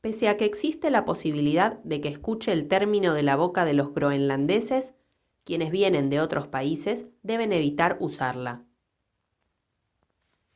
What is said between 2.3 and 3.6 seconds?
el término de la